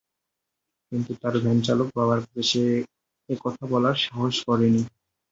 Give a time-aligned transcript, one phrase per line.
[0.91, 2.61] কিন্তু তার ভ্যানচালক বাবার কাছে
[3.29, 4.91] এ কথা বলার সাহস করেনি সে।